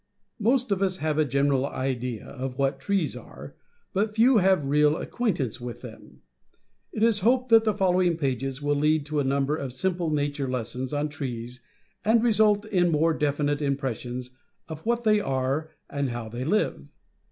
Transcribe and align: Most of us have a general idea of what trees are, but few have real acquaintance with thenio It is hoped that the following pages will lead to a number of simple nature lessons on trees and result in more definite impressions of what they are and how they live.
Most 0.39 0.71
of 0.71 0.81
us 0.81 0.97
have 0.97 1.19
a 1.19 1.25
general 1.25 1.63
idea 1.67 2.25
of 2.25 2.57
what 2.57 2.79
trees 2.79 3.15
are, 3.15 3.53
but 3.93 4.15
few 4.15 4.37
have 4.37 4.65
real 4.65 4.97
acquaintance 4.97 5.61
with 5.61 5.83
thenio 5.83 6.21
It 6.91 7.03
is 7.03 7.19
hoped 7.19 7.51
that 7.51 7.65
the 7.65 7.73
following 7.75 8.17
pages 8.17 8.63
will 8.63 8.73
lead 8.75 9.05
to 9.05 9.19
a 9.19 9.23
number 9.23 9.55
of 9.55 9.71
simple 9.73 10.09
nature 10.09 10.49
lessons 10.49 10.91
on 10.91 11.09
trees 11.09 11.61
and 12.03 12.23
result 12.23 12.65
in 12.65 12.89
more 12.89 13.13
definite 13.13 13.61
impressions 13.61 14.31
of 14.67 14.83
what 14.87 15.03
they 15.03 15.19
are 15.19 15.69
and 15.87 16.09
how 16.09 16.29
they 16.29 16.45
live. 16.45 16.87